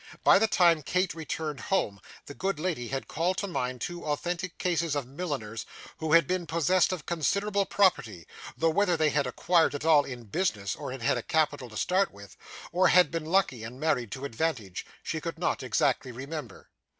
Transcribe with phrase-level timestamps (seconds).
[0.23, 4.57] By the time Kate reached home, the good lady had called to mind two authentic
[4.57, 5.63] cases of milliners
[5.97, 8.25] who had been possessed of considerable property,
[8.57, 11.77] though whether they had acquired it all in business, or had had a capital to
[11.77, 12.35] start with,
[12.71, 16.71] or had been lucky and married to advantage, she could not exactly remember.